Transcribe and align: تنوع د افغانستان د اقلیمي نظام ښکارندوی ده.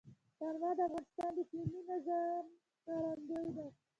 تنوع 0.37 0.73
د 0.77 0.79
افغانستان 0.85 1.31
د 1.35 1.37
اقلیمي 1.43 1.81
نظام 1.89 2.43
ښکارندوی 2.73 3.47
ده. 3.55 3.65